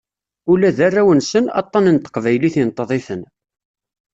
Ula 0.51 0.69
d 0.77 0.79
arraw-nsen, 0.87 1.45
aṭṭan 1.61 1.85
n 1.93 1.97
teqbaylit 1.97 2.55
inṭeḍ-iten. 2.61 3.21